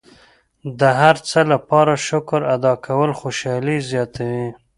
[0.79, 4.47] د هر څه لپاره شکر ادا کول خوشحالي زیاتوي.